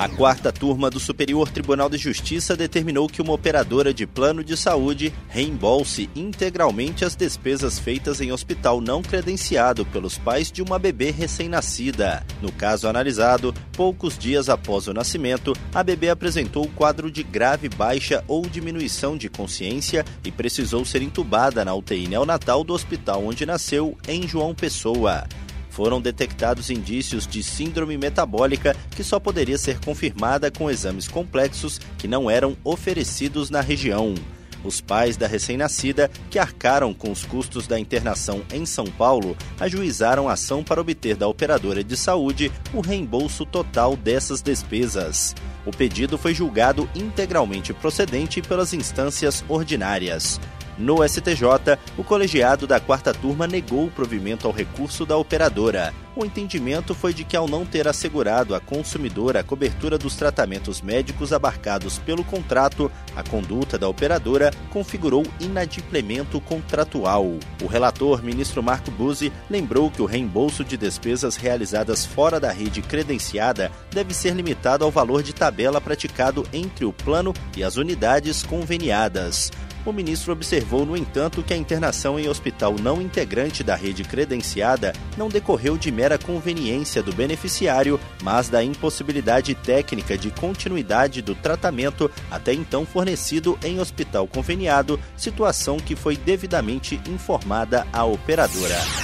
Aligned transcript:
A 0.00 0.08
quarta 0.08 0.50
turma 0.50 0.88
do 0.88 0.98
Superior 0.98 1.50
Tribunal 1.50 1.90
de 1.90 1.98
Justiça 1.98 2.56
determinou 2.56 3.06
que 3.06 3.20
uma 3.20 3.34
operadora 3.34 3.92
de 3.92 4.06
plano 4.06 4.42
de 4.42 4.56
saúde 4.56 5.12
reembolse 5.28 6.08
integralmente 6.16 7.04
as 7.04 7.14
despesas 7.14 7.78
feitas 7.78 8.18
em 8.18 8.32
hospital 8.32 8.80
não 8.80 9.02
credenciado 9.02 9.84
pelos 9.84 10.16
pais 10.16 10.50
de 10.50 10.62
uma 10.62 10.78
bebê 10.78 11.10
recém-nascida. 11.10 12.24
No 12.40 12.50
caso 12.50 12.88
analisado, 12.88 13.54
poucos 13.72 14.16
dias 14.16 14.48
após 14.48 14.88
o 14.88 14.94
nascimento, 14.94 15.52
a 15.74 15.82
bebê 15.82 16.08
apresentou 16.08 16.66
quadro 16.68 17.10
de 17.10 17.22
grave 17.22 17.68
baixa 17.68 18.24
ou 18.26 18.40
diminuição 18.48 19.18
de 19.18 19.28
consciência 19.28 20.02
e 20.24 20.32
precisou 20.32 20.82
ser 20.82 21.02
entubada 21.02 21.62
na 21.62 21.74
UTI 21.74 22.08
neonatal 22.08 22.64
do 22.64 22.72
hospital 22.72 23.26
onde 23.26 23.44
nasceu, 23.44 23.98
em 24.08 24.26
João 24.26 24.54
Pessoa 24.54 25.26
foram 25.70 26.00
detectados 26.00 26.68
indícios 26.68 27.26
de 27.26 27.42
síndrome 27.42 27.96
metabólica 27.96 28.76
que 28.90 29.02
só 29.02 29.18
poderia 29.18 29.56
ser 29.56 29.80
confirmada 29.80 30.50
com 30.50 30.70
exames 30.70 31.08
complexos 31.08 31.80
que 31.96 32.06
não 32.06 32.30
eram 32.30 32.56
oferecidos 32.64 33.48
na 33.48 33.60
região. 33.60 34.14
Os 34.62 34.80
pais 34.80 35.16
da 35.16 35.26
recém-nascida, 35.26 36.10
que 36.28 36.38
arcaram 36.38 36.92
com 36.92 37.10
os 37.10 37.24
custos 37.24 37.66
da 37.66 37.78
internação 37.78 38.42
em 38.52 38.66
São 38.66 38.84
Paulo, 38.84 39.36
ajuizaram 39.58 40.28
a 40.28 40.34
ação 40.34 40.62
para 40.62 40.80
obter 40.80 41.16
da 41.16 41.26
operadora 41.26 41.82
de 41.82 41.96
saúde 41.96 42.52
o 42.74 42.80
reembolso 42.80 43.46
total 43.46 43.96
dessas 43.96 44.42
despesas. 44.42 45.34
O 45.64 45.70
pedido 45.70 46.18
foi 46.18 46.34
julgado 46.34 46.88
integralmente 46.94 47.72
procedente 47.72 48.42
pelas 48.42 48.74
instâncias 48.74 49.44
ordinárias. 49.48 50.38
No 50.80 51.06
STJ, 51.06 51.78
o 51.98 52.02
colegiado 52.02 52.66
da 52.66 52.80
quarta 52.80 53.12
turma 53.12 53.46
negou 53.46 53.84
o 53.84 53.90
provimento 53.90 54.46
ao 54.46 54.52
recurso 54.52 55.04
da 55.04 55.14
operadora. 55.14 55.92
O 56.16 56.24
entendimento 56.24 56.94
foi 56.94 57.12
de 57.12 57.22
que, 57.22 57.36
ao 57.36 57.46
não 57.46 57.66
ter 57.66 57.86
assegurado 57.86 58.54
à 58.54 58.60
consumidora 58.60 59.40
a 59.40 59.44
cobertura 59.44 59.98
dos 59.98 60.16
tratamentos 60.16 60.80
médicos 60.80 61.34
abarcados 61.34 61.98
pelo 61.98 62.24
contrato, 62.24 62.90
a 63.14 63.22
conduta 63.22 63.78
da 63.78 63.86
operadora 63.90 64.50
configurou 64.70 65.22
inadimplemento 65.38 66.40
contratual. 66.40 67.26
O 67.62 67.66
relator, 67.66 68.22
ministro 68.22 68.62
Marco 68.62 68.90
Buzzi, 68.90 69.30
lembrou 69.50 69.90
que 69.90 70.00
o 70.00 70.06
reembolso 70.06 70.64
de 70.64 70.78
despesas 70.78 71.36
realizadas 71.36 72.06
fora 72.06 72.40
da 72.40 72.50
rede 72.50 72.80
credenciada 72.80 73.70
deve 73.90 74.14
ser 74.14 74.34
limitado 74.34 74.82
ao 74.82 74.90
valor 74.90 75.22
de 75.22 75.34
tabela 75.34 75.78
praticado 75.78 76.46
entre 76.54 76.86
o 76.86 76.92
plano 76.92 77.34
e 77.54 77.62
as 77.62 77.76
unidades 77.76 78.42
conveniadas. 78.42 79.50
O 79.84 79.92
ministro 79.92 80.32
observou, 80.32 80.84
no 80.84 80.96
entanto, 80.96 81.42
que 81.42 81.54
a 81.54 81.56
internação 81.56 82.18
em 82.18 82.28
hospital 82.28 82.76
não 82.80 83.00
integrante 83.00 83.64
da 83.64 83.74
rede 83.74 84.04
credenciada 84.04 84.92
não 85.16 85.28
decorreu 85.28 85.78
de 85.78 85.90
mera 85.90 86.18
conveniência 86.18 87.02
do 87.02 87.14
beneficiário, 87.14 87.98
mas 88.22 88.48
da 88.48 88.62
impossibilidade 88.62 89.54
técnica 89.54 90.18
de 90.18 90.30
continuidade 90.30 91.22
do 91.22 91.34
tratamento 91.34 92.10
até 92.30 92.52
então 92.52 92.84
fornecido 92.84 93.58
em 93.64 93.80
hospital 93.80 94.26
conveniado, 94.26 95.00
situação 95.16 95.78
que 95.78 95.96
foi 95.96 96.16
devidamente 96.16 97.00
informada 97.08 97.86
à 97.92 98.04
operadora. 98.04 98.99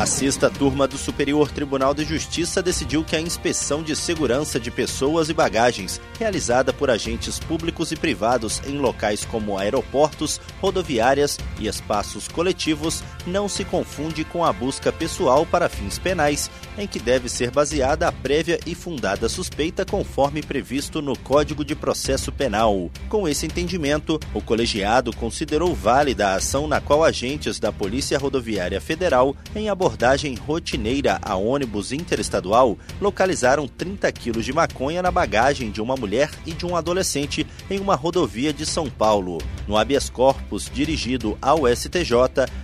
A 0.00 0.06
sexta 0.06 0.48
turma 0.48 0.88
do 0.88 0.96
Superior 0.96 1.50
Tribunal 1.50 1.92
de 1.92 2.06
Justiça 2.06 2.62
decidiu 2.62 3.04
que 3.04 3.14
a 3.14 3.20
inspeção 3.20 3.82
de 3.82 3.94
segurança 3.94 4.58
de 4.58 4.70
pessoas 4.70 5.28
e 5.28 5.34
bagagens, 5.34 6.00
realizada 6.18 6.72
por 6.72 6.88
agentes 6.88 7.38
públicos 7.38 7.92
e 7.92 7.96
privados 7.96 8.62
em 8.66 8.78
locais 8.78 9.26
como 9.26 9.58
aeroportos, 9.58 10.40
rodoviárias 10.58 11.38
e 11.58 11.66
espaços 11.66 12.28
coletivos, 12.28 13.04
não 13.26 13.46
se 13.46 13.62
confunde 13.62 14.24
com 14.24 14.42
a 14.42 14.50
busca 14.54 14.90
pessoal 14.90 15.44
para 15.44 15.68
fins 15.68 15.98
penais, 15.98 16.50
em 16.78 16.86
que 16.86 16.98
deve 16.98 17.28
ser 17.28 17.50
baseada 17.50 18.08
a 18.08 18.12
prévia 18.12 18.58
e 18.66 18.74
fundada 18.74 19.28
suspeita 19.28 19.84
conforme 19.84 20.42
previsto 20.42 21.02
no 21.02 21.14
Código 21.18 21.62
de 21.62 21.74
Processo 21.74 22.32
Penal. 22.32 22.90
Com 23.10 23.28
esse 23.28 23.44
entendimento, 23.44 24.18
o 24.32 24.40
colegiado 24.40 25.14
considerou 25.14 25.74
válida 25.74 26.28
a 26.28 26.34
ação 26.36 26.66
na 26.66 26.80
qual 26.80 27.04
agentes 27.04 27.60
da 27.60 27.70
Polícia 27.70 28.18
Rodoviária 28.18 28.80
Federal, 28.80 29.36
em 29.54 29.68
abordagem 29.68 29.89
abordagem 29.90 30.36
rotineira 30.36 31.18
a 31.20 31.34
ônibus 31.34 31.90
interestadual, 31.90 32.78
localizaram 33.00 33.66
30 33.66 34.10
quilos 34.12 34.44
de 34.44 34.52
maconha 34.52 35.02
na 35.02 35.10
bagagem 35.10 35.68
de 35.72 35.82
uma 35.82 35.96
mulher 35.96 36.30
e 36.46 36.52
de 36.52 36.64
um 36.64 36.76
adolescente 36.76 37.44
em 37.68 37.80
uma 37.80 37.96
rodovia 37.96 38.52
de 38.52 38.64
São 38.64 38.88
Paulo. 38.88 39.38
No 39.66 39.76
habeas 39.76 40.08
corpus 40.08 40.70
dirigido 40.72 41.36
ao 41.42 41.66
STJ, 41.66 42.12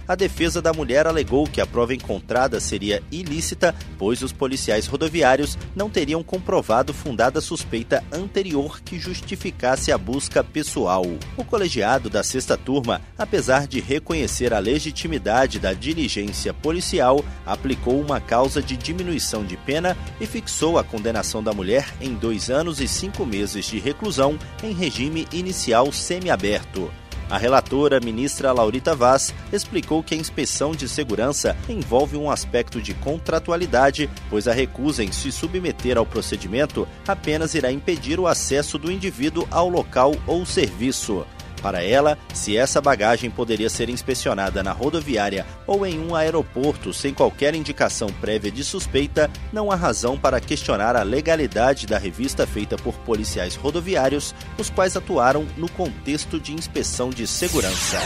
a 0.07 0.15
defesa 0.15 0.63
da 0.63 0.73
mulher 0.73 1.09
alegou 1.09 1.49
que 1.49 1.61
a 1.61 1.67
prova 1.67 1.95
encontrada 1.95 2.61
seria 2.61 3.03
ilícita, 3.11 3.75
pois 3.99 4.23
os 4.23 4.33
policiais 4.33 4.87
rodoviários 4.87 5.59
não 5.75 5.91
teriam 5.91 6.23
comprovado 6.23 6.95
fundada 6.95 7.41
suspeita 7.41 8.05
anterior 8.13 8.81
que 8.81 9.01
justificasse 9.01 9.91
a 9.91 9.99
busca 9.99 10.45
pessoal. 10.45 11.05
O 11.37 11.45
colegiado 11.45 12.09
da 12.09 12.23
sexta 12.23 12.57
turma, 12.57 13.03
apesar 13.19 13.67
de 13.67 13.81
reconhecer 13.81 14.55
a 14.55 14.61
legitimidade 14.61 15.59
da 15.59 15.73
diligência 15.73 16.55
policial, 16.55 17.16
Federal 17.17 17.25
aplicou 17.47 18.01
uma 18.01 18.21
causa 18.21 18.61
de 18.61 18.77
diminuição 18.77 19.45
de 19.45 19.57
pena 19.57 19.97
e 20.21 20.27
fixou 20.27 20.79
a 20.79 20.85
condenação 20.85 21.43
da 21.43 21.53
mulher 21.53 21.87
em 22.01 22.15
dois 22.15 22.51
anos 22.51 22.81
e 22.81 22.89
cinco 22.89 23.25
meses 23.25 23.67
de 23.67 23.79
reclusão 23.79 24.39
em 24.63 24.73
regime 24.73 25.29
inicial 25.33 25.93
semiaberto. 25.93 26.91
A 27.29 27.39
relatora, 27.39 27.99
ministra 27.99 28.53
Laurita 28.53 28.95
Vaz, 28.95 29.35
explicou 29.53 30.01
que 30.01 30.15
a 30.15 30.19
inspeção 30.19 30.73
de 30.73 30.89
segurança 30.89 31.57
envolve 31.69 32.17
um 32.17 32.31
aspecto 32.31 32.81
de 32.81 32.95
contratualidade, 32.95 34.09
pois 34.31 34.47
a 34.47 34.53
recusa 34.53 35.03
em 35.03 35.11
se 35.11 35.33
submeter 35.33 35.99
ao 35.99 36.07
procedimento 36.07 36.87
apenas 37.07 37.55
irá 37.55 37.73
impedir 37.73 38.21
o 38.21 38.29
acesso 38.29 38.79
do 38.79 38.93
indivíduo 38.93 39.47
ao 39.51 39.69
local 39.69 40.15
ou 40.25 40.47
serviço. 40.47 41.27
Para 41.63 41.83
ela, 41.83 42.19
se 42.33 42.57
essa 42.57 42.81
bagagem 42.81 43.31
poderia 43.31 43.69
ser 43.69 43.89
inspecionada 43.89 44.63
na 44.63 44.73
rodoviária 44.73 45.47
ou 45.67 45.87
em 45.87 45.99
um 45.99 46.15
aeroporto 46.15 46.93
sem 46.93 47.13
qualquer 47.13 47.55
indicação 47.55 48.09
prévia 48.21 48.51
de 48.51 48.63
suspeita, 48.63 49.31
não 49.53 49.71
há 49.71 49.77
razão 49.77 50.19
para 50.19 50.41
questionar 50.41 50.97
a 50.97 51.03
legalidade 51.03 51.87
da 51.87 51.99
revista 51.99 52.47
feita 52.47 52.77
por 52.77 52.95
policiais 52.99 53.57
rodoviários, 53.57 54.35
os 54.59 54.71
quais 54.71 54.97
atuaram 54.97 55.47
no 55.57 55.69
contexto 55.69 56.39
de 56.39 56.53
inspeção 56.53 57.11
de 57.11 57.27
segurança. 57.27 57.99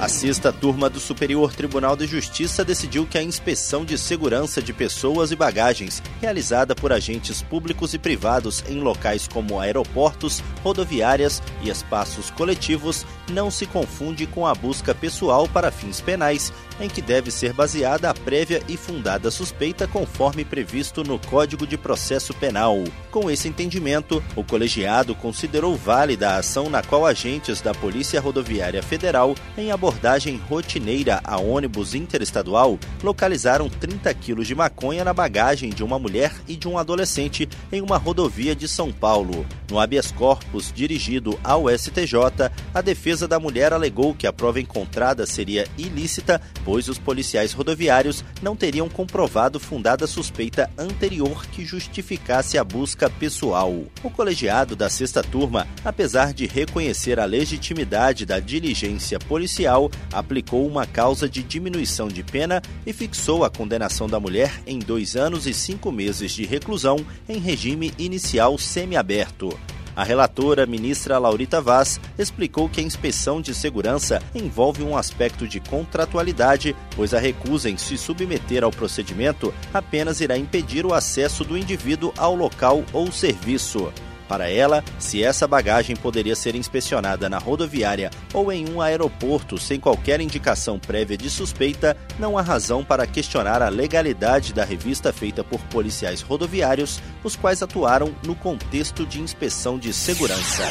A 0.00 0.06
sexta 0.06 0.52
turma 0.52 0.88
do 0.88 1.00
Superior 1.00 1.52
Tribunal 1.52 1.96
de 1.96 2.06
Justiça 2.06 2.64
decidiu 2.64 3.04
que 3.04 3.18
a 3.18 3.22
inspeção 3.22 3.84
de 3.84 3.98
segurança 3.98 4.62
de 4.62 4.72
pessoas 4.72 5.32
e 5.32 5.36
bagagens, 5.36 6.00
realizada 6.20 6.72
por 6.72 6.92
agentes 6.92 7.42
públicos 7.42 7.94
e 7.94 7.98
privados 7.98 8.62
em 8.68 8.78
locais 8.78 9.26
como 9.26 9.58
aeroportos, 9.58 10.40
rodoviárias 10.62 11.42
e 11.64 11.68
espaços 11.68 12.30
coletivos, 12.30 13.04
não 13.30 13.50
se 13.50 13.66
confunde 13.66 14.26
com 14.26 14.46
a 14.46 14.54
busca 14.54 14.94
pessoal 14.94 15.48
para 15.48 15.70
fins 15.70 16.00
penais, 16.00 16.52
em 16.80 16.88
que 16.88 17.02
deve 17.02 17.30
ser 17.30 17.52
baseada 17.52 18.08
a 18.08 18.14
prévia 18.14 18.62
e 18.68 18.76
fundada 18.76 19.30
suspeita 19.30 19.86
conforme 19.86 20.44
previsto 20.44 21.02
no 21.02 21.18
Código 21.18 21.66
de 21.66 21.76
Processo 21.76 22.32
Penal. 22.34 22.84
Com 23.10 23.30
esse 23.30 23.48
entendimento, 23.48 24.22
o 24.36 24.44
colegiado 24.44 25.14
considerou 25.14 25.76
válida 25.76 26.30
a 26.30 26.36
ação 26.36 26.70
na 26.70 26.82
qual 26.82 27.04
agentes 27.04 27.60
da 27.60 27.74
Polícia 27.74 28.20
Rodoviária 28.20 28.82
Federal, 28.82 29.34
em 29.56 29.70
abordagem 29.72 30.40
rotineira 30.48 31.20
a 31.24 31.38
ônibus 31.38 31.94
interestadual, 31.94 32.78
localizaram 33.02 33.68
30 33.68 34.12
quilos 34.14 34.46
de 34.46 34.54
maconha 34.54 35.04
na 35.04 35.12
bagagem 35.12 35.70
de 35.70 35.82
uma 35.82 35.98
mulher 35.98 36.32
e 36.46 36.56
de 36.56 36.68
um 36.68 36.78
adolescente 36.78 37.48
em 37.72 37.80
uma 37.80 37.96
rodovia 37.96 38.54
de 38.54 38.68
São 38.68 38.92
Paulo. 38.92 39.44
No 39.70 39.78
habeas 39.78 40.10
corpus 40.12 40.72
dirigido 40.72 41.38
ao 41.42 41.68
STJ, 41.68 42.50
a 42.72 42.80
defesa 43.18 43.26
da 43.26 43.40
mulher 43.40 43.72
alegou 43.72 44.14
que 44.14 44.28
a 44.28 44.32
prova 44.32 44.60
encontrada 44.60 45.26
seria 45.26 45.66
ilícita 45.76 46.40
pois 46.64 46.88
os 46.88 46.98
policiais 46.98 47.52
rodoviários 47.52 48.24
não 48.40 48.54
teriam 48.54 48.88
comprovado 48.88 49.58
fundada 49.58 50.06
suspeita 50.06 50.70
anterior 50.78 51.44
que 51.46 51.64
justificasse 51.64 52.56
a 52.56 52.62
busca 52.62 53.10
pessoal. 53.10 53.74
O 54.04 54.10
colegiado 54.10 54.76
da 54.76 54.88
sexta 54.88 55.22
turma, 55.22 55.66
apesar 55.84 56.32
de 56.32 56.46
reconhecer 56.46 57.18
a 57.18 57.24
legitimidade 57.24 58.24
da 58.24 58.38
diligência 58.38 59.18
policial, 59.18 59.90
aplicou 60.12 60.66
uma 60.66 60.86
causa 60.86 61.28
de 61.28 61.42
diminuição 61.42 62.06
de 62.06 62.22
pena 62.22 62.62
e 62.86 62.92
fixou 62.92 63.44
a 63.44 63.50
condenação 63.50 64.06
da 64.06 64.20
mulher 64.20 64.62
em 64.66 64.78
dois 64.78 65.16
anos 65.16 65.46
e 65.46 65.54
cinco 65.54 65.90
meses 65.90 66.32
de 66.32 66.44
reclusão 66.44 67.04
em 67.28 67.38
regime 67.38 67.92
inicial 67.98 68.56
semiaberto. 68.58 69.58
A 69.98 70.04
relatora, 70.04 70.64
ministra 70.64 71.18
Laurita 71.18 71.60
Vaz, 71.60 72.00
explicou 72.16 72.68
que 72.68 72.80
a 72.80 72.84
inspeção 72.84 73.40
de 73.40 73.52
segurança 73.52 74.22
envolve 74.32 74.80
um 74.80 74.96
aspecto 74.96 75.44
de 75.48 75.58
contratualidade, 75.58 76.76
pois 76.94 77.12
a 77.12 77.18
recusa 77.18 77.68
em 77.68 77.76
se 77.76 77.98
submeter 77.98 78.62
ao 78.62 78.70
procedimento 78.70 79.52
apenas 79.74 80.20
irá 80.20 80.38
impedir 80.38 80.86
o 80.86 80.94
acesso 80.94 81.42
do 81.42 81.58
indivíduo 81.58 82.14
ao 82.16 82.36
local 82.36 82.84
ou 82.92 83.10
serviço. 83.10 83.92
Para 84.28 84.50
ela, 84.50 84.84
se 84.98 85.24
essa 85.24 85.48
bagagem 85.48 85.96
poderia 85.96 86.36
ser 86.36 86.54
inspecionada 86.54 87.28
na 87.28 87.38
rodoviária 87.38 88.10
ou 88.34 88.52
em 88.52 88.68
um 88.68 88.80
aeroporto 88.80 89.56
sem 89.56 89.80
qualquer 89.80 90.20
indicação 90.20 90.78
prévia 90.78 91.16
de 91.16 91.30
suspeita, 91.30 91.96
não 92.18 92.36
há 92.36 92.42
razão 92.42 92.84
para 92.84 93.06
questionar 93.06 93.62
a 93.62 93.68
legalidade 93.68 94.52
da 94.52 94.64
revista 94.64 95.12
feita 95.12 95.42
por 95.42 95.60
policiais 95.62 96.20
rodoviários, 96.20 97.00
os 97.24 97.34
quais 97.34 97.62
atuaram 97.62 98.14
no 98.24 98.34
contexto 98.34 99.06
de 99.06 99.20
inspeção 99.20 99.78
de 99.78 99.92
segurança. 99.92 100.64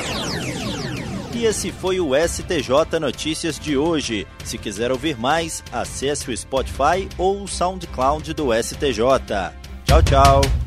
E 1.34 1.46
esse 1.46 1.72
foi 1.72 2.00
o 2.00 2.12
STJ 2.16 3.00
Notícias 3.00 3.60
de 3.60 3.78
hoje. 3.78 4.28
Se 4.44 4.58
quiser 4.58 4.92
ouvir 4.92 5.18
mais, 5.18 5.64
acesse 5.72 6.32
o 6.32 6.36
Spotify 6.36 7.08
ou 7.18 7.44
o 7.44 7.48
SoundCloud 7.48 8.34
do 8.34 8.48
STJ. 8.54 9.54
Tchau, 9.86 10.04
tchau. 10.04 10.67